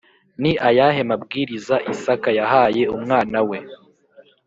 Ni 0.41 0.51
ayahe 0.67 1.01
mabwiriza 1.09 1.75
isaka 1.93 2.29
yahaye 2.39 2.83
umwana 2.95 3.39
we 3.49 3.57